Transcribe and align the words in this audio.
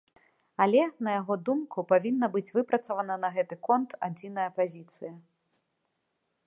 Але, 0.63 0.79
на 1.07 1.11
яго 1.21 1.35
думку, 1.49 1.77
павінна 1.91 2.29
быць 2.37 2.53
выпрацавана 2.57 3.15
на 3.25 3.29
гэты 3.37 3.55
конт 3.69 3.89
адзіная 4.07 4.49
пазіцыя. 4.61 5.13